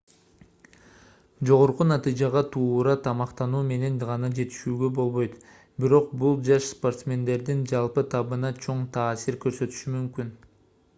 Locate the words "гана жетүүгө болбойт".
4.05-5.37